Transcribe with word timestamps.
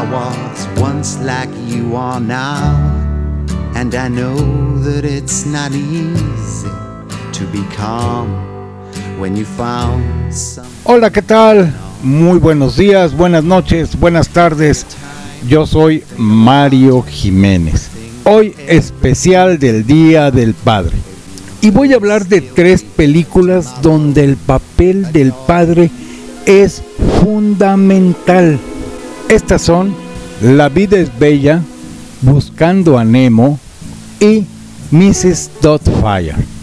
I 0.00 0.10
was 0.10 0.66
once 0.80 1.18
like 1.20 1.50
you 1.66 1.94
are 1.94 2.20
now, 2.20 2.74
and 3.74 3.94
I 3.94 4.08
know 4.08 4.34
that 4.78 5.04
it's 5.04 5.44
not 5.44 5.72
easy 5.72 6.70
to 7.32 7.44
be 7.52 7.62
calm. 7.76 8.48
Hola, 10.84 11.10
¿qué 11.10 11.20
tal? 11.20 11.70
Muy 12.02 12.38
buenos 12.38 12.78
días, 12.78 13.14
buenas 13.14 13.44
noches, 13.44 13.94
buenas 14.00 14.30
tardes. 14.30 14.86
Yo 15.46 15.66
soy 15.66 16.02
Mario 16.16 17.02
Jiménez. 17.02 17.90
Hoy 18.24 18.54
especial 18.68 19.58
del 19.58 19.86
Día 19.86 20.30
del 20.30 20.54
Padre. 20.54 20.96
Y 21.60 21.70
voy 21.72 21.92
a 21.92 21.96
hablar 21.96 22.26
de 22.26 22.40
tres 22.40 22.82
películas 22.82 23.82
donde 23.82 24.24
el 24.24 24.36
papel 24.36 25.12
del 25.12 25.34
padre 25.46 25.90
es 26.46 26.82
fundamental. 27.20 28.58
Estas 29.30 29.62
son 29.62 29.94
La 30.42 30.68
vida 30.68 30.98
es 30.98 31.16
bella, 31.16 31.62
Buscando 32.20 32.98
a 32.98 33.04
Nemo 33.04 33.60
y 34.18 34.44
Mrs. 34.90 35.50
Doubtfire. 35.62 36.59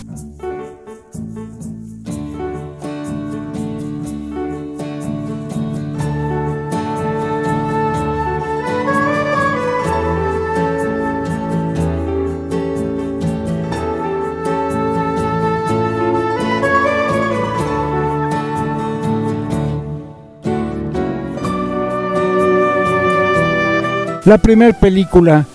La 24.28 24.38
primera 24.38 24.78
película 24.78 25.45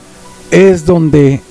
es 0.50 0.86
donde 0.86 1.42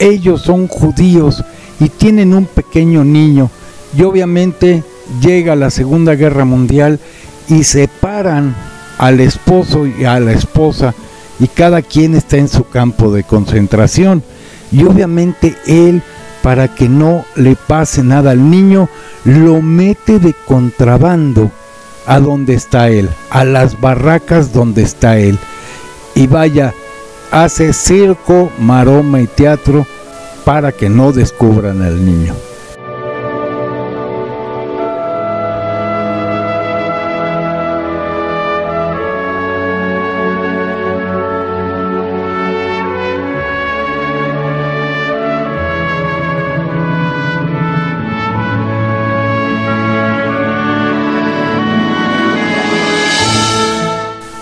ellos 0.00 0.42
son 0.42 0.66
judíos 0.66 1.44
y 1.78 1.88
tienen 1.88 2.34
un 2.34 2.46
pequeño 2.46 3.04
niño. 3.04 3.48
Y 3.96 4.02
obviamente 4.02 4.82
llega 5.20 5.54
la 5.54 5.70
Segunda 5.70 6.16
Guerra 6.16 6.44
Mundial 6.44 6.98
y 7.48 7.62
separan 7.62 8.56
al 8.98 9.20
esposo 9.20 9.86
y 9.86 10.04
a 10.04 10.18
la 10.18 10.32
esposa 10.32 10.96
y 11.38 11.46
cada 11.46 11.80
quien 11.80 12.16
está 12.16 12.38
en 12.38 12.48
su 12.48 12.68
campo 12.68 13.12
de 13.12 13.22
concentración. 13.22 14.24
Y 14.72 14.82
obviamente 14.82 15.54
él 15.68 16.02
para 16.42 16.74
que 16.74 16.88
no 16.88 17.24
le 17.36 17.54
pase 17.54 18.02
nada 18.02 18.32
al 18.32 18.50
niño 18.50 18.88
lo 19.24 19.62
mete 19.62 20.18
de 20.18 20.34
contrabando 20.44 21.52
a 22.08 22.18
donde 22.18 22.54
está 22.54 22.88
él, 22.88 23.08
a 23.30 23.44
las 23.44 23.80
barracas 23.80 24.52
donde 24.52 24.82
está 24.82 25.18
él 25.18 25.38
y 26.14 26.26
vaya, 26.26 26.72
hace 27.30 27.72
circo, 27.72 28.50
maroma 28.58 29.20
y 29.20 29.26
teatro 29.26 29.86
para 30.44 30.72
que 30.72 30.88
no 30.88 31.12
descubran 31.12 31.82
al 31.82 32.04
niño. 32.04 32.34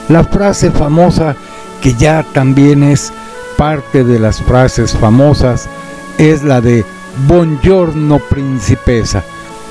La 0.09 0.25
frase 0.25 0.71
famosa 0.71 1.35
que 1.83 1.95
ya 1.95 2.25
también 2.33 2.83
es 2.83 3.13
parte 3.59 4.05
de 4.05 4.19
las 4.19 4.41
frases 4.41 4.93
famosas, 4.93 5.69
es 6.17 6.43
la 6.43 6.61
de 6.61 6.85
Buongiorno 7.27 8.21
principesa. 8.31 9.23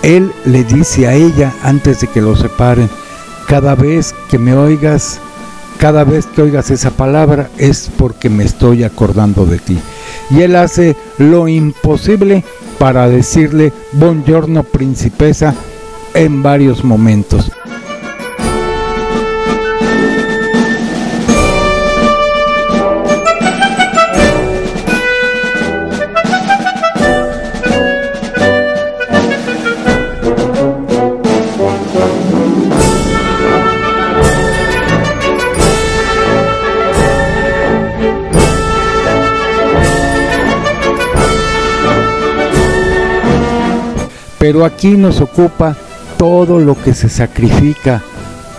Él 0.04 0.32
le 0.46 0.64
dice 0.64 1.08
a 1.08 1.14
ella 1.14 1.54
antes 1.64 2.02
de 2.02 2.08
que 2.08 2.22
lo 2.22 2.36
separen, 2.36 2.90
cada 3.48 3.76
vez 3.76 4.14
que 4.30 4.38
me 4.38 4.54
oigas, 4.54 5.20
cada 5.80 6.04
vez 6.04 6.28
que 6.28 6.42
oigas 6.44 6.70
esa 6.70 6.92
palabra 6.92 7.50
es 7.58 7.90
porque 7.98 8.30
me 8.30 8.44
estoy 8.44 8.84
acordando 8.84 9.46
de 9.46 9.58
ti. 9.58 9.80
Y 10.30 10.42
él 10.42 10.56
hace 10.56 10.96
lo 11.18 11.48
imposible 11.48 12.44
para 12.78 13.08
decirle 13.08 13.74
Buongiorno 13.94 14.64
principesa 14.64 15.56
en 16.14 16.44
varios 16.44 16.84
momentos. 16.84 17.52
Pero 44.52 44.66
aquí 44.66 44.98
nos 44.98 45.22
ocupa 45.22 45.78
todo 46.18 46.60
lo 46.60 46.76
que 46.76 46.94
se 46.94 47.08
sacrifica, 47.08 48.04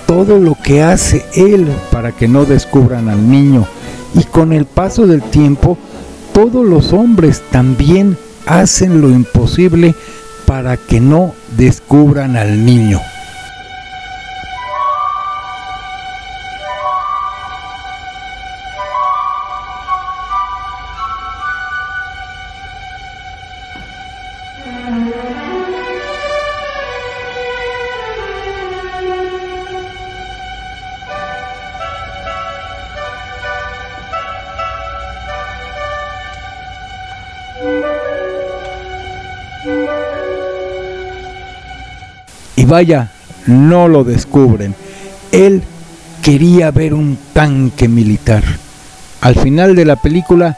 todo 0.07 0.39
lo 0.39 0.55
que 0.55 0.83
hace 0.83 1.27
Él 1.35 1.69
para 1.91 2.13
que 2.13 2.29
no 2.29 2.47
descubran 2.47 3.11
al 3.11 3.31
niño. 3.31 3.67
Y 4.15 4.25
con 4.25 4.55
el 4.55 4.65
paso 4.65 5.07
del 5.07 5.21
tiempo, 5.21 5.77
todos 6.33 6.65
los 6.65 6.95
hombres 6.95 7.43
también 7.51 8.17
hacen 8.47 9.03
lo 9.03 9.11
imposible 9.11 9.95
para 10.47 10.79
que 10.79 10.99
no 10.99 11.35
descubran 11.59 12.39
al 12.39 12.65
niño. 12.65 12.99
Vaya, 42.73 43.11
no 43.47 43.87
lo 43.87 44.03
descubren. 44.03 44.75
Él 45.31 45.63
quería 46.23 46.71
ver 46.71 46.95
un 46.95 47.19
tanque 47.35 47.87
militar. 47.87 48.43
Al 49.21 49.35
final 49.35 49.77
de 49.77 49.85
la 49.85 49.97
película, 49.97 50.57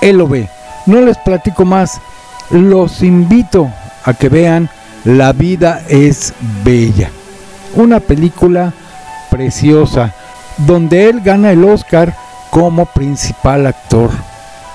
él 0.00 0.18
lo 0.18 0.28
ve. 0.28 0.48
No 0.86 1.00
les 1.00 1.18
platico 1.18 1.64
más. 1.64 2.00
Los 2.50 3.02
invito 3.02 3.72
a 4.04 4.14
que 4.14 4.28
vean 4.28 4.70
La 5.04 5.32
vida 5.32 5.82
es 5.88 6.32
bella. 6.62 7.10
Una 7.74 7.98
película 7.98 8.72
preciosa 9.28 10.14
donde 10.58 11.08
él 11.08 11.22
gana 11.22 11.50
el 11.50 11.64
Oscar 11.64 12.14
como 12.50 12.86
principal 12.86 13.66
actor. 13.66 14.10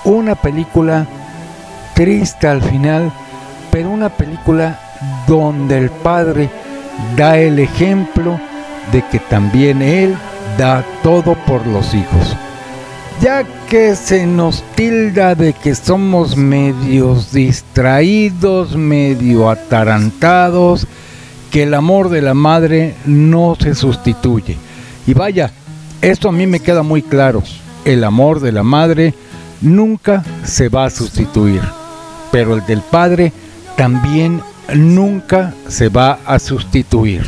Una 0.04 0.34
película 0.34 1.06
triste 1.94 2.46
al 2.46 2.60
final, 2.60 3.10
pero 3.70 3.88
una 3.88 4.10
película 4.10 4.87
donde 5.26 5.78
el 5.78 5.90
padre 5.90 6.50
da 7.16 7.38
el 7.38 7.58
ejemplo 7.58 8.40
de 8.92 9.04
que 9.10 9.18
también 9.18 9.82
él 9.82 10.16
da 10.56 10.84
todo 11.02 11.34
por 11.46 11.66
los 11.66 11.94
hijos. 11.94 12.36
Ya 13.20 13.44
que 13.68 13.96
se 13.96 14.26
nos 14.26 14.62
tilda 14.76 15.34
de 15.34 15.52
que 15.52 15.74
somos 15.74 16.36
medios 16.36 17.32
distraídos, 17.32 18.76
medio 18.76 19.50
atarantados, 19.50 20.86
que 21.50 21.64
el 21.64 21.74
amor 21.74 22.10
de 22.10 22.22
la 22.22 22.34
madre 22.34 22.94
no 23.06 23.56
se 23.58 23.74
sustituye. 23.74 24.56
Y 25.06 25.14
vaya, 25.14 25.50
esto 26.00 26.28
a 26.28 26.32
mí 26.32 26.46
me 26.46 26.60
queda 26.60 26.82
muy 26.82 27.02
claro. 27.02 27.42
el 27.84 28.04
amor 28.04 28.40
de 28.40 28.52
la 28.52 28.62
madre 28.62 29.14
nunca 29.60 30.22
se 30.44 30.68
va 30.68 30.84
a 30.84 30.90
sustituir, 30.90 31.62
pero 32.30 32.54
el 32.54 32.66
del 32.66 32.82
padre 32.82 33.32
también 33.76 34.42
nunca 34.74 35.52
se 35.68 35.88
va 35.88 36.18
a 36.26 36.38
sustituir. 36.38 37.24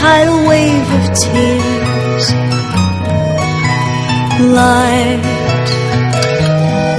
tidal 0.00 0.46
wave 0.48 0.88
of 0.98 1.04
tears, 1.12 2.32
light 4.40 5.20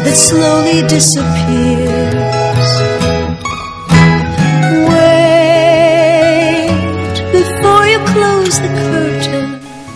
that 0.04 0.16
slowly 0.16 0.86
disappears. 0.88 1.81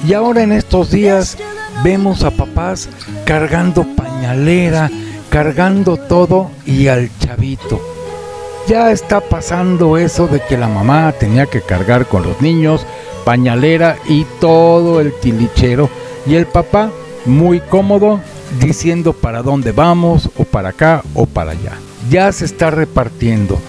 Y 0.08 0.14
ahora 0.14 0.44
en 0.44 0.52
estos 0.52 0.92
días 0.92 1.38
vemos 1.84 2.24
a 2.24 2.32
papás 2.32 2.90
cargando 3.26 3.86
pañalera, 3.96 4.90
cargando 5.30 5.98
todo 5.98 6.52
y 6.66 6.88
al 6.88 7.10
chavito 7.20 7.82
ya 8.68 8.92
está 8.92 9.22
pasando 9.22 9.98
eso 9.98 10.28
de 10.28 10.42
que 10.42 10.58
la 10.58 10.68
mamá 10.68 11.12
tenía 11.12 11.46
que 11.46 11.62
cargar 11.62 12.08
con 12.08 12.24
los 12.24 12.42
niños, 12.42 12.86
pañalera 13.24 13.98
y 14.08 14.26
todo 14.40 15.02
el 15.02 15.14
tilichero. 15.20 15.90
Y 16.26 16.36
el 16.36 16.48
papá, 16.48 16.90
muy 17.26 17.60
cómodo, 17.60 18.20
diciendo 18.60 19.14
para 19.14 19.44
dónde 19.44 19.72
vamos, 19.72 20.30
o 20.38 20.46
para 20.46 20.70
acá, 20.70 21.04
o 21.14 21.26
para 21.28 21.52
allá. 21.52 21.74
Ya 22.10 22.32
se 22.32 22.46
está 22.46 22.72
repartiendo. 22.72 23.60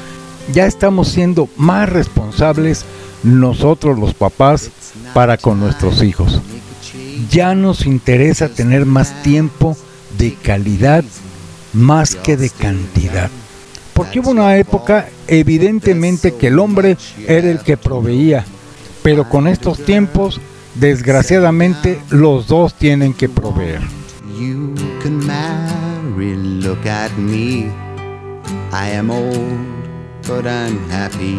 Ya 0.52 0.66
estamos 0.66 1.08
siendo 1.08 1.48
más 1.56 1.88
responsables 1.88 2.84
nosotros 3.22 3.98
los 3.98 4.14
papás 4.14 4.70
para 5.14 5.36
con 5.36 5.60
nuestros 5.60 6.02
hijos. 6.02 6.40
Ya 7.30 7.54
nos 7.54 7.86
interesa 7.86 8.48
tener 8.48 8.86
más 8.86 9.22
tiempo 9.22 9.76
de 10.18 10.34
calidad 10.34 11.04
más 11.72 12.16
que 12.16 12.36
de 12.36 12.50
cantidad. 12.50 13.30
Porque 13.92 14.20
hubo 14.20 14.30
una 14.30 14.56
época 14.56 15.08
evidentemente 15.26 16.34
que 16.34 16.48
el 16.48 16.58
hombre 16.58 16.96
era 17.26 17.50
el 17.50 17.60
que 17.60 17.76
proveía, 17.76 18.44
pero 19.02 19.28
con 19.28 19.46
estos 19.46 19.84
tiempos 19.84 20.40
desgraciadamente 20.74 22.00
los 22.10 22.46
dos 22.46 22.74
tienen 22.74 23.14
que 23.14 23.28
proveer. 23.28 23.80
I 28.72 28.90
am 28.90 29.10
old, 29.10 29.38
but 30.26 30.46
I'm 30.46 30.78
happy. 30.90 31.38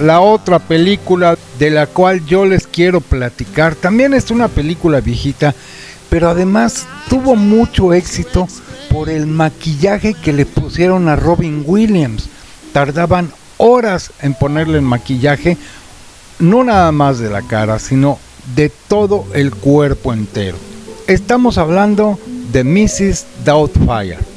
La 0.00 0.20
otra 0.20 0.58
película 0.58 1.38
de 1.58 1.70
la 1.70 1.86
cual 1.86 2.26
yo 2.26 2.44
les 2.44 2.66
quiero 2.66 3.00
platicar 3.00 3.76
también 3.76 4.12
es 4.12 4.30
una 4.32 4.48
película 4.48 5.00
viejita, 5.00 5.54
pero 6.10 6.28
además 6.28 6.86
tuvo 7.08 7.36
mucho 7.36 7.92
éxito 7.92 8.48
por 8.90 9.08
el 9.08 9.26
maquillaje 9.26 10.14
que 10.14 10.32
le 10.32 10.46
pusieron 10.46 11.08
a 11.08 11.16
Robin 11.16 11.62
Williams. 11.64 12.28
Tardaban 12.72 13.30
horas 13.56 14.10
en 14.20 14.34
ponerle 14.34 14.78
el 14.78 14.82
maquillaje, 14.82 15.56
no 16.40 16.64
nada 16.64 16.90
más 16.90 17.20
de 17.20 17.30
la 17.30 17.42
cara, 17.42 17.78
sino 17.78 18.18
de 18.56 18.70
todo 18.88 19.26
el 19.32 19.54
cuerpo 19.54 20.12
entero. 20.12 20.56
Estamos 21.06 21.56
hablando 21.56 22.18
de 22.52 22.64
Mrs. 22.64 23.26
Doubtfire. 23.44 24.33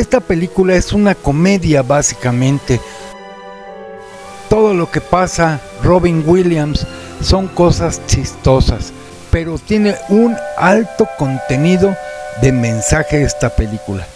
Esta 0.00 0.20
película 0.20 0.74
es 0.76 0.94
una 0.94 1.14
comedia 1.14 1.82
básicamente. 1.82 2.80
Todo 4.48 4.72
lo 4.72 4.90
que 4.90 5.02
pasa 5.02 5.60
Robin 5.82 6.24
Williams 6.26 6.86
son 7.20 7.48
cosas 7.48 8.00
chistosas, 8.06 8.94
pero 9.30 9.58
tiene 9.58 9.96
un 10.08 10.34
alto 10.56 11.06
contenido 11.18 11.94
de 12.40 12.50
mensaje 12.50 13.22
esta 13.22 13.50
película. 13.50 14.06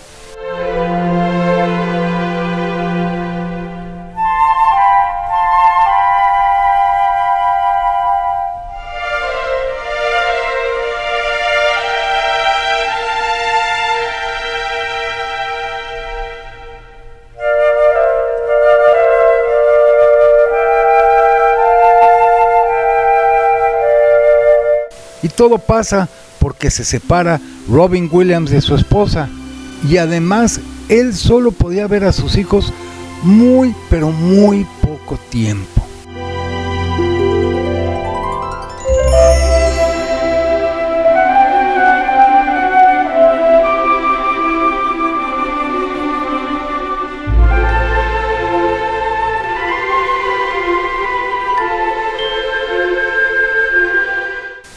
Todo 25.36 25.58
pasa 25.58 26.08
porque 26.38 26.70
se 26.70 26.84
separa 26.84 27.40
Robin 27.68 28.08
Williams 28.10 28.50
de 28.50 28.60
su 28.60 28.74
esposa 28.74 29.28
y 29.88 29.96
además 29.96 30.60
él 30.88 31.14
solo 31.14 31.52
podía 31.52 31.86
ver 31.86 32.04
a 32.04 32.12
sus 32.12 32.36
hijos 32.36 32.72
muy 33.22 33.74
pero 33.90 34.10
muy 34.10 34.66
poco 34.82 35.18
tiempo. 35.30 35.83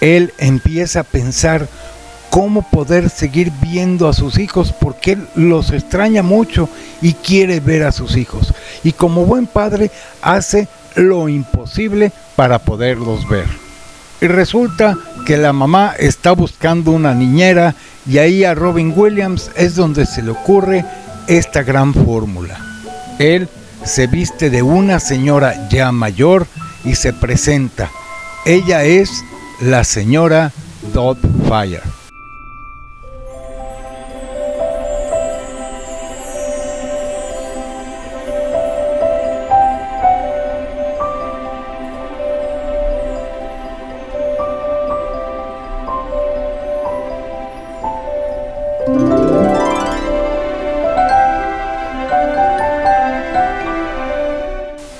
Él 0.01 0.33
empieza 0.37 1.01
a 1.01 1.03
pensar 1.03 1.67
cómo 2.29 2.61
poder 2.69 3.09
seguir 3.09 3.51
viendo 3.61 4.07
a 4.07 4.13
sus 4.13 4.37
hijos 4.37 4.73
porque 4.73 5.13
él 5.13 5.27
los 5.35 5.71
extraña 5.71 6.23
mucho 6.23 6.69
y 7.01 7.13
quiere 7.13 7.59
ver 7.59 7.83
a 7.83 7.91
sus 7.91 8.15
hijos. 8.15 8.53
Y 8.83 8.91
como 8.91 9.25
buen 9.25 9.47
padre 9.47 9.91
hace 10.21 10.67
lo 10.95 11.29
imposible 11.29 12.11
para 12.35 12.59
poderlos 12.59 13.27
ver. 13.27 13.47
Y 14.19 14.27
resulta 14.27 14.97
que 15.25 15.37
la 15.37 15.53
mamá 15.53 15.93
está 15.97 16.31
buscando 16.31 16.91
una 16.91 17.13
niñera 17.13 17.75
y 18.09 18.17
ahí 18.17 18.43
a 18.43 18.55
Robin 18.55 18.93
Williams 18.95 19.51
es 19.55 19.75
donde 19.75 20.05
se 20.05 20.23
le 20.23 20.31
ocurre 20.31 20.85
esta 21.27 21.63
gran 21.63 21.93
fórmula. 21.93 22.57
Él 23.19 23.47
se 23.83 24.07
viste 24.07 24.49
de 24.49 24.61
una 24.63 24.99
señora 24.99 25.69
ya 25.69 25.91
mayor 25.91 26.47
y 26.83 26.95
se 26.95 27.13
presenta. 27.13 27.91
Ella 28.45 28.83
es 28.83 29.23
la 29.61 29.83
señora 29.83 30.51
Fire. 31.47 31.81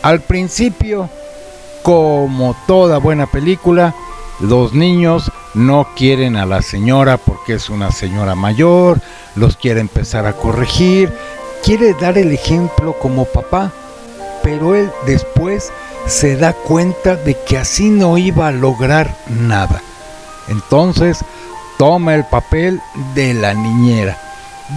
Al 0.02 0.22
principio 0.22 1.10
como 1.84 2.56
toda 2.66 2.98
buena 2.98 3.28
película, 3.28 3.94
los 4.40 4.74
niños 4.74 5.32
no 5.54 5.88
quieren 5.96 6.36
a 6.36 6.46
la 6.46 6.62
señora 6.62 7.18
porque 7.18 7.54
es 7.54 7.70
una 7.70 7.92
señora 7.92 8.36
mayor, 8.36 9.02
los 9.36 9.58
quiere 9.58 9.80
empezar 9.80 10.26
a 10.26 10.34
corregir, 10.34 11.12
quiere 11.64 11.94
dar 11.94 12.18
el 12.18 12.32
ejemplo 12.32 12.94
como 13.00 13.26
papá, 13.26 13.72
pero 14.44 14.76
él 14.76 14.92
después 15.06 15.72
se 16.06 16.38
da 16.38 16.54
cuenta 16.54 17.16
de 17.16 17.36
que 17.48 17.58
así 17.58 17.90
no 17.90 18.18
iba 18.18 18.48
a 18.48 18.52
lograr 18.52 19.18
nada. 19.28 19.82
Entonces 20.48 21.18
toma 21.78 22.16
el 22.16 22.26
papel 22.26 22.80
de 23.16 23.34
la 23.34 23.54
niñera 23.54 24.18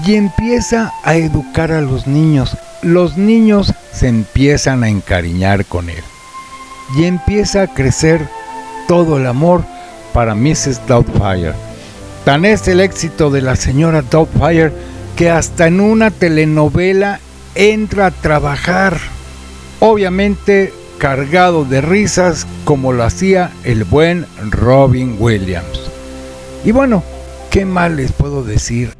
y 0.07 0.15
empieza 0.15 0.93
a 1.05 1.15
educar 1.17 1.73
a 1.73 1.81
los 1.81 2.07
niños. 2.07 2.57
Los 2.83 3.17
niños 3.17 3.75
se 3.93 4.09
empiezan 4.09 4.83
a 4.83 4.89
encariñar 4.89 5.67
con 5.67 5.91
él 5.91 6.03
y 6.97 7.05
empieza 7.05 7.63
a 7.63 7.67
crecer 7.69 8.27
todo 8.91 9.19
el 9.19 9.27
amor 9.29 9.63
para 10.13 10.35
Mrs. 10.35 10.85
Doubtfire. 10.89 11.53
Tan 12.25 12.45
es 12.45 12.67
el 12.67 12.81
éxito 12.81 13.31
de 13.31 13.41
la 13.41 13.55
señora 13.55 14.03
Doubtfire 14.03 14.73
que 15.15 15.31
hasta 15.31 15.69
en 15.69 15.81
una 15.81 16.11
telenovela 16.11 17.21
entra 17.55 18.07
a 18.07 18.11
trabajar, 18.11 18.99
obviamente 19.79 20.73
cargado 20.99 21.65
de 21.65 21.81
risas 21.83 22.49
como 22.65 22.93
lo 22.93 23.05
hacía 23.05 23.53
el 23.63 23.85
buen 23.85 24.27
Robin 24.51 25.15
Williams. 25.21 25.89
Y 26.65 26.73
bueno, 26.73 27.05
¿qué 27.53 27.65
más 27.65 27.93
les 27.93 28.11
puedo 28.11 28.43
decir? 28.43 29.00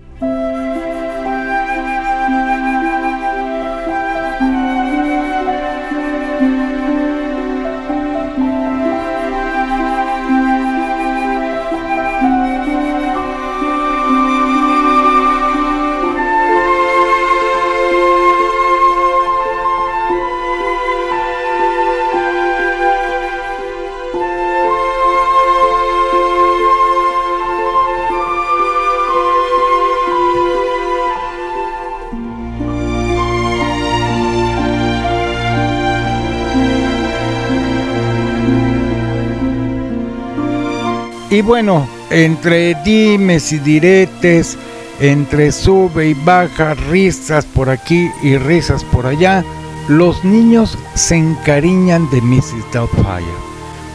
Y 41.41 41.43
bueno, 41.43 41.89
entre 42.11 42.75
dimes 42.85 43.51
y 43.51 43.59
diretes, 43.61 44.59
entre 45.01 45.53
sube 45.53 46.09
y 46.09 46.13
baja, 46.13 46.75
risas 46.75 47.47
por 47.47 47.71
aquí 47.71 48.11
y 48.23 48.37
risas 48.37 48.85
por 48.85 49.07
allá, 49.07 49.43
los 49.89 50.23
niños 50.23 50.77
se 50.95 51.17
encariñan 51.17 52.11
de 52.11 52.21
Mrs. 52.21 52.71
Doubtfire. 52.75 53.25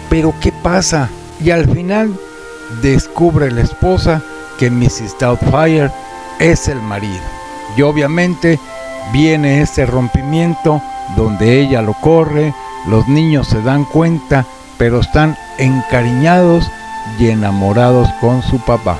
Pero 0.10 0.34
¿qué 0.42 0.52
pasa? 0.64 1.08
Y 1.40 1.52
al 1.52 1.70
final 1.70 2.20
descubre 2.82 3.52
la 3.52 3.62
esposa 3.62 4.24
que 4.58 4.72
Mrs. 4.72 5.16
Doubtfire 5.20 5.92
es 6.40 6.68
el 6.68 6.82
marido. 6.82 7.22
Y 7.78 7.84
obviamente 7.84 8.60
viene 9.14 9.62
ese 9.62 9.86
rompimiento 9.86 10.82
donde 11.16 11.62
ella 11.62 11.84
lo 11.84 11.94
corre, 12.02 12.56
los 12.88 13.08
niños 13.08 13.50
se 13.50 13.62
dan 13.62 13.86
cuenta, 13.86 14.48
pero 14.80 15.02
están 15.02 15.38
encariñados 15.60 16.72
y 17.20 17.30
enamorados 17.30 18.10
con 18.20 18.42
su 18.44 18.60
papá. 18.60 19.00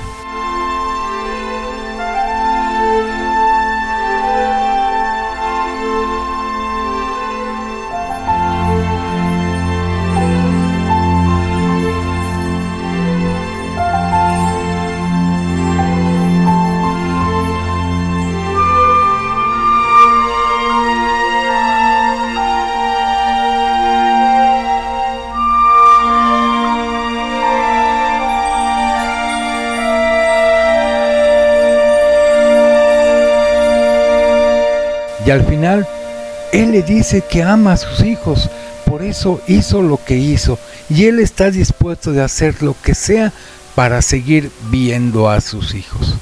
Él 36.56 36.72
le 36.72 36.82
dice 36.82 37.22
que 37.30 37.42
ama 37.42 37.72
a 37.72 37.76
sus 37.76 38.02
hijos, 38.02 38.48
por 38.86 39.02
eso 39.02 39.42
hizo 39.46 39.82
lo 39.82 40.02
que 40.02 40.16
hizo. 40.16 40.58
Y 40.88 41.04
Él 41.04 41.18
está 41.18 41.50
dispuesto 41.50 42.12
de 42.12 42.22
hacer 42.22 42.62
lo 42.62 42.74
que 42.82 42.94
sea 42.94 43.30
para 43.74 44.00
seguir 44.00 44.50
viendo 44.70 45.28
a 45.28 45.42
sus 45.42 45.74
hijos. 45.74 46.15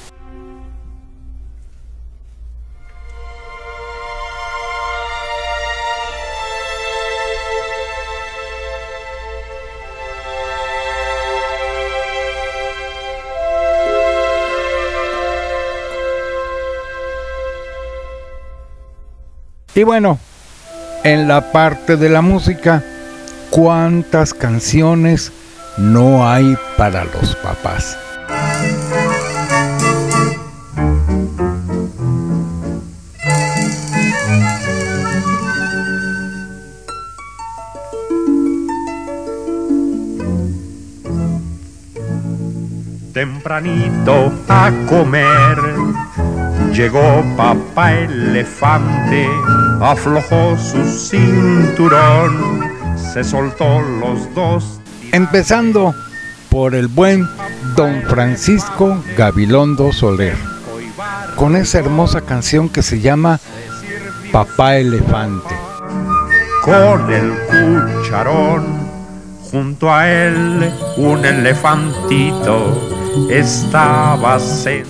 Y 19.77 19.83
bueno, 19.83 20.21
en 21.03 21.27
la 21.27 21.51
parte 21.51 21.97
de 21.97 22.09
la 22.09 22.23
música, 22.23 22.85
¿cuántas 23.51 24.33
canciones 24.33 25.33
no 25.77 26.29
hay 26.29 26.57
para 26.77 27.05
los 27.05 27.35
papás? 27.37 27.99
Tempranito 43.13 44.33
a 44.49 44.71
comer 44.89 45.75
Llegó 46.75 47.25
papá 47.37 47.93
elefante, 47.93 49.29
aflojó 49.81 50.57
su 50.59 50.85
cinturón, 50.85 52.61
se 52.97 53.25
soltó 53.25 53.81
los 53.81 54.35
dos. 54.35 54.81
Empezando 55.13 55.95
por 56.51 56.75
el 56.75 56.89
buen 56.89 57.29
don 57.77 58.03
Francisco 58.09 59.03
Gabilondo 59.17 59.93
Soler, 59.93 60.37
con 61.37 61.57
esa 61.57 61.79
hermosa 61.79 62.21
canción 62.21 62.69
que 62.69 62.83
se 62.83 63.01
llama 63.01 63.41
Papá 64.33 64.77
Elefante. 64.77 65.55
Con 66.63 67.13
el 67.13 67.33
cucharón, 67.47 68.65
junto 69.51 69.93
a 69.93 70.09
él 70.09 70.73
un 70.97 71.25
elefantito 71.25 72.91
estaba 73.31 74.39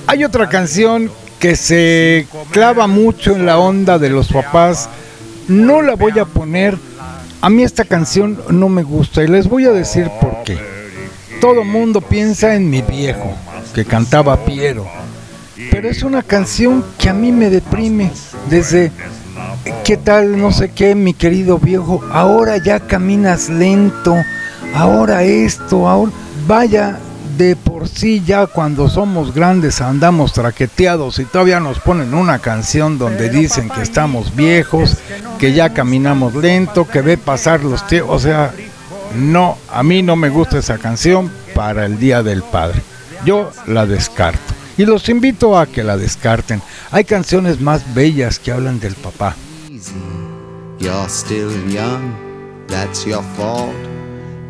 Hay 0.07 0.25
otra 0.25 0.49
canción 0.49 1.11
que 1.45 1.57
se 1.57 2.27
clava 2.53 2.87
mucho 2.87 3.37
en 3.37 3.45
la 3.45 3.59
onda 3.59 3.99
de 3.99 4.09
los 4.09 4.33
papás. 4.33 4.89
No 5.47 5.83
la 5.83 5.95
voy 5.95 6.19
a 6.19 6.25
poner. 6.25 6.79
A 7.43 7.51
mí 7.51 7.63
esta 7.63 7.85
canción 7.85 8.41
no 8.49 8.71
me 8.71 8.83
gusta 8.83 9.23
y 9.23 9.29
les 9.29 9.47
voy 9.47 9.67
a 9.67 9.73
decir 9.73 10.11
por 10.23 10.43
qué. 10.43 10.57
Todo 11.43 11.63
mundo 11.63 12.01
piensa 12.01 12.55
en 12.55 12.71
mi 12.71 12.81
viejo, 12.81 13.31
que 13.75 13.85
cantaba 13.85 14.43
Piero. 14.47 14.87
Pero 15.71 15.91
es 15.91 16.03
una 16.03 16.23
canción 16.23 16.83
que 16.97 17.11
a 17.11 17.13
mí 17.13 17.31
me 17.31 17.51
deprime. 17.51 18.11
Desde, 18.49 18.91
¿qué 19.85 19.99
tal? 19.99 20.41
No 20.41 20.51
sé 20.51 20.71
qué, 20.71 20.95
mi 20.95 21.13
querido 21.13 21.59
viejo. 21.59 22.03
Ahora 22.11 22.57
ya 22.57 22.81
caminas 22.81 23.51
lento. 23.51 24.17
Ahora 24.75 25.25
esto, 25.25 25.87
ahora... 25.87 26.11
Vaya, 26.47 26.99
de 27.37 27.57
por 27.57 27.88
sí 27.88 28.23
ya 28.25 28.47
cuando 28.47 28.88
somos 28.88 29.35
grandes 29.35 29.81
andamos 29.81 30.33
traqueteados 30.33 31.19
y 31.19 31.25
todavía 31.25 31.61
nos 31.61 31.79
ponen 31.79 32.14
una 32.14 32.38
canción 32.38 32.99
donde 32.99 33.31
dicen 33.31 33.71
que 33.71 33.83
estamos 33.83 34.35
viejos, 34.35 34.99
que 35.38 35.53
ya 35.53 35.71
caminamos 35.73 36.35
lento, 36.35 36.87
que 36.87 37.00
ve 37.00 37.17
pasar 37.17 37.62
los 37.64 37.87
tiempos, 37.87 38.17
o 38.17 38.19
sea, 38.19 38.53
no, 39.17 39.59
a 39.71 39.83
mí 39.83 40.03
no 40.03 40.17
me 40.17 40.29
gusta 40.29 40.59
esa 40.59 40.79
canción 40.79 41.31
para 41.55 41.87
el 41.87 41.99
Día 41.99 42.23
del 42.23 42.43
Padre. 42.43 42.83
Yo 43.25 43.50
la 43.67 43.87
descarto. 43.87 44.55
Y 44.76 44.85
los 44.85 45.09
invito 45.09 45.57
a 45.59 45.67
que 45.67 45.85
la 45.85 45.97
descarten. 45.97 46.61
Hay 46.91 47.05
canciones 47.05 47.61
más 47.61 47.95
bellas 47.95 48.38
que 48.38 48.50
hablan 48.50 48.81
del 48.81 48.95
papá. 48.95 49.37
You're 50.81 51.09
still 51.09 51.50
young, 51.69 52.12
that's 52.67 53.05
your 53.07 53.23
fault. 53.37 53.84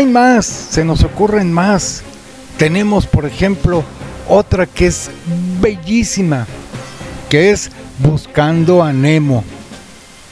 Hay 0.00 0.06
más, 0.06 0.46
se 0.46 0.82
nos 0.82 1.04
ocurren 1.04 1.52
más. 1.52 2.02
Tenemos, 2.56 3.06
por 3.06 3.26
ejemplo, 3.26 3.84
otra 4.30 4.64
que 4.64 4.86
es 4.86 5.10
bellísima, 5.60 6.46
que 7.28 7.50
es 7.50 7.70
Buscando 7.98 8.82
a 8.82 8.94
Nemo. 8.94 9.44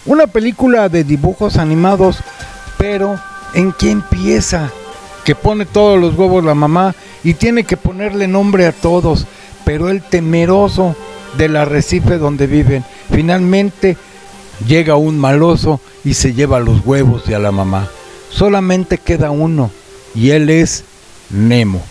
Una 0.07 0.27
película 0.27 0.89
de 0.89 1.05
dibujos 1.05 1.59
animados, 1.59 2.21
pero 2.79 3.21
¿en 3.53 3.75
qué 3.75 3.91
empieza? 3.91 4.71
Que 5.27 5.35
pone 5.35 5.67
todos 5.67 6.01
los 6.01 6.15
huevos 6.17 6.43
la 6.43 6.55
mamá 6.55 6.95
y 7.23 7.35
tiene 7.35 7.65
que 7.65 7.77
ponerle 7.77 8.27
nombre 8.27 8.65
a 8.65 8.73
todos, 8.73 9.27
pero 9.67 9.91
el 9.91 10.01
temeroso 10.01 10.97
del 11.37 11.57
arrecife 11.57 12.17
donde 12.17 12.47
viven, 12.47 12.87
finalmente 13.13 13.99
llega 14.67 14.97
un 14.97 15.19
maloso 15.19 15.79
y 16.07 16.15
se 16.15 16.33
lleva 16.33 16.59
los 16.59 16.87
huevos 16.87 17.25
y 17.29 17.35
a 17.35 17.39
la 17.39 17.53
mamá 17.53 17.91
solamente 18.31 18.99
queda 18.99 19.31
uno 19.31 19.71
y 20.15 20.31
él 20.31 20.51
es 20.51 20.85
Nemo. 21.31 21.83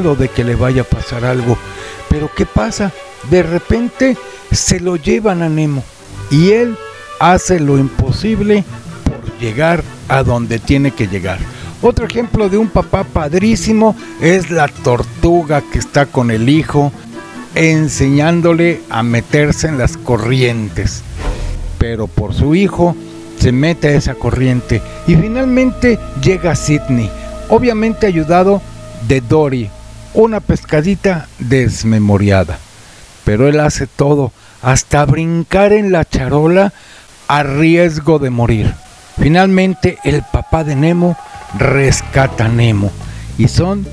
De 0.00 0.28
que 0.28 0.44
le 0.44 0.54
vaya 0.54 0.82
a 0.82 0.84
pasar 0.84 1.24
algo. 1.24 1.56
Pero 2.08 2.30
¿qué 2.34 2.46
pasa? 2.46 2.92
De 3.30 3.42
repente 3.42 4.16
se 4.52 4.80
lo 4.80 4.96
llevan 4.96 5.42
a 5.42 5.48
Nemo 5.48 5.82
y 6.30 6.50
él 6.50 6.76
hace 7.18 7.60
lo 7.60 7.78
imposible 7.78 8.64
por 9.04 9.38
llegar 9.38 9.82
a 10.08 10.22
donde 10.22 10.58
tiene 10.58 10.90
que 10.90 11.06
llegar. 11.08 11.38
Otro 11.82 12.06
ejemplo 12.06 12.48
de 12.48 12.58
un 12.58 12.68
papá 12.68 13.04
padrísimo 13.04 13.96
es 14.20 14.50
la 14.50 14.68
tortuga 14.68 15.62
que 15.72 15.78
está 15.78 16.06
con 16.06 16.30
el 16.30 16.48
hijo 16.48 16.92
enseñándole 17.54 18.82
a 18.90 19.02
meterse 19.02 19.68
en 19.68 19.78
las 19.78 19.96
corrientes. 19.96 21.02
Pero 21.78 22.06
por 22.06 22.34
su 22.34 22.54
hijo 22.54 22.94
se 23.38 23.52
mete 23.52 23.88
a 23.88 23.96
esa 23.96 24.14
corriente 24.14 24.80
y 25.06 25.16
finalmente 25.16 25.98
llega 26.22 26.52
a 26.52 26.56
Sydney, 26.56 27.10
obviamente 27.48 28.06
ayudado 28.06 28.62
de 29.06 29.20
Dory, 29.20 29.70
una 30.16 30.40
pescadita 30.40 31.28
desmemoriada. 31.38 32.58
Pero 33.24 33.48
él 33.48 33.60
hace 33.60 33.86
todo, 33.86 34.32
hasta 34.62 35.04
brincar 35.04 35.72
en 35.72 35.92
la 35.92 36.04
charola 36.04 36.72
a 37.28 37.42
riesgo 37.42 38.18
de 38.18 38.30
morir. 38.30 38.74
Finalmente 39.20 39.98
el 40.04 40.22
papá 40.22 40.64
de 40.64 40.74
Nemo 40.74 41.16
rescata 41.58 42.46
a 42.46 42.48
Nemo 42.48 42.90
y 43.38 43.48
son 43.48 43.86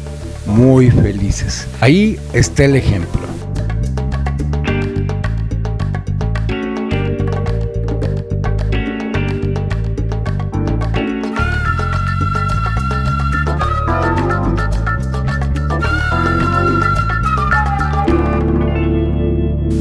muy 0.45 0.91
felices. 0.91 1.67
Ahí 1.81 2.19
está 2.33 2.65
el 2.65 2.75
ejemplo. 2.75 3.32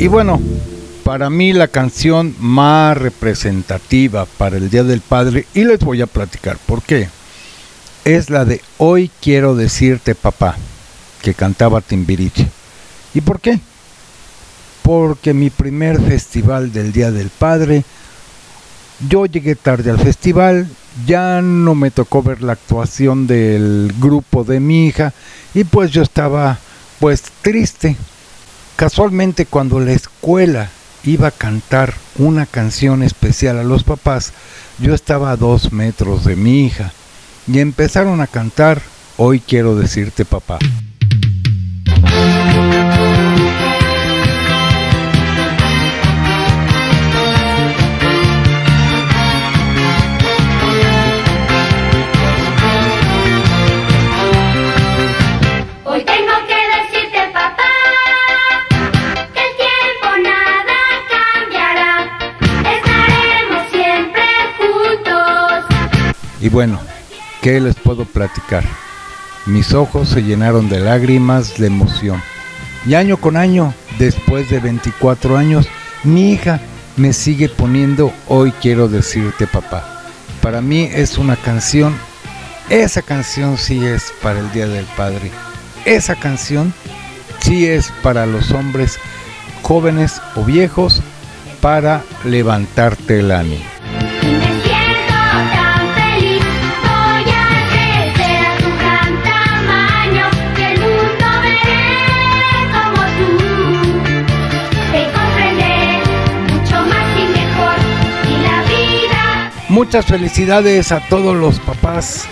Y 0.02 0.08
bueno, 0.08 0.40
para 1.04 1.30
mí 1.30 1.52
la 1.52 1.68
canción 1.68 2.34
más 2.40 2.98
representativa 2.98 4.26
para 4.26 4.56
el 4.56 4.68
Día 4.68 4.82
del 4.82 5.00
Padre, 5.00 5.46
y 5.54 5.62
les 5.62 5.78
voy 5.78 6.02
a 6.02 6.08
platicar 6.08 6.58
por 6.66 6.82
qué, 6.82 7.08
es 8.04 8.28
la 8.28 8.44
de 8.44 8.60
Hoy 8.78 9.12
quiero 9.20 9.54
decirte 9.54 10.16
papá, 10.16 10.56
que 11.22 11.34
cantaba 11.34 11.80
Timbiriche. 11.80 12.48
¿Y 13.14 13.20
por 13.20 13.38
qué? 13.38 13.60
Porque 14.82 15.34
mi 15.34 15.50
primer 15.50 16.02
festival 16.02 16.72
del 16.72 16.90
Día 16.90 17.12
del 17.12 17.28
Padre, 17.28 17.84
yo 19.08 19.26
llegué 19.26 19.54
tarde 19.54 19.92
al 19.92 20.00
festival, 20.00 20.66
ya 21.06 21.40
no 21.42 21.76
me 21.76 21.92
tocó 21.92 22.24
ver 22.24 22.42
la 22.42 22.54
actuación 22.54 23.28
del 23.28 23.94
grupo 24.00 24.42
de 24.42 24.58
mi 24.58 24.88
hija 24.88 25.12
y 25.54 25.62
pues 25.62 25.92
yo 25.92 26.02
estaba 26.02 26.58
pues 26.98 27.22
triste 27.40 27.96
Casualmente 28.76 29.46
cuando 29.46 29.80
la 29.80 29.92
escuela 29.92 30.70
iba 31.04 31.28
a 31.28 31.32
cantar 31.32 31.94
una 32.18 32.46
canción 32.46 33.02
especial 33.02 33.58
a 33.58 33.64
los 33.64 33.84
papás, 33.84 34.32
yo 34.78 34.94
estaba 34.94 35.30
a 35.30 35.36
dos 35.36 35.72
metros 35.72 36.24
de 36.24 36.36
mi 36.36 36.64
hija 36.64 36.92
y 37.46 37.58
empezaron 37.58 38.20
a 38.20 38.26
cantar 38.26 38.82
Hoy 39.18 39.40
quiero 39.40 39.76
decirte 39.76 40.24
papá. 40.24 40.58
Y 66.42 66.48
bueno, 66.48 66.80
¿qué 67.40 67.60
les 67.60 67.76
puedo 67.76 68.04
platicar? 68.04 68.64
Mis 69.46 69.72
ojos 69.74 70.08
se 70.08 70.24
llenaron 70.24 70.68
de 70.68 70.80
lágrimas 70.80 71.56
de 71.56 71.68
emoción. 71.68 72.20
Y 72.84 72.94
año 72.94 73.16
con 73.16 73.36
año, 73.36 73.72
después 74.00 74.50
de 74.50 74.58
24 74.58 75.36
años, 75.36 75.68
mi 76.02 76.32
hija 76.32 76.60
me 76.96 77.12
sigue 77.12 77.48
poniendo 77.48 78.12
Hoy 78.26 78.52
quiero 78.60 78.88
decirte 78.88 79.46
papá. 79.46 80.02
Para 80.40 80.60
mí 80.60 80.90
es 80.92 81.16
una 81.16 81.36
canción, 81.36 81.94
esa 82.68 83.02
canción 83.02 83.56
sí 83.56 83.86
es 83.86 84.12
para 84.20 84.40
el 84.40 84.50
Día 84.50 84.66
del 84.66 84.86
Padre. 84.96 85.30
Esa 85.84 86.16
canción 86.16 86.74
sí 87.38 87.68
es 87.68 87.92
para 88.02 88.26
los 88.26 88.50
hombres 88.50 88.98
jóvenes 89.62 90.20
o 90.34 90.42
viejos 90.42 91.02
para 91.60 92.02
levantarte 92.24 93.20
el 93.20 93.30
ánimo. 93.30 93.71
Muchas 109.72 110.04
felicidades 110.04 110.92
a 110.92 111.00
todos 111.08 111.34
los 111.34 111.58
papás. 111.58 112.28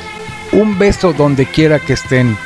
Un 0.52 0.78
beso 0.78 1.14
donde 1.14 1.46
quiera 1.46 1.78
que 1.78 1.94
estén. 1.94 2.36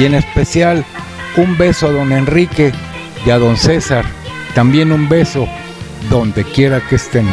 Y 0.00 0.06
en 0.06 0.14
especial 0.14 0.82
un 1.36 1.58
beso 1.58 1.88
a 1.88 1.92
don 1.92 2.10
Enrique 2.12 2.72
y 3.26 3.30
a 3.30 3.36
don 3.36 3.58
César. 3.58 4.06
También 4.54 4.92
un 4.92 5.10
beso 5.10 5.46
donde 6.08 6.42
quiera 6.42 6.80
que 6.88 6.96
estén. 6.96 7.28